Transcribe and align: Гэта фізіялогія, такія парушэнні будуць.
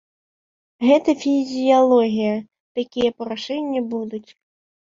Гэта 0.87 1.13
фізіялогія, 1.23 2.33
такія 2.81 3.09
парушэнні 3.23 3.87
будуць. 3.95 4.27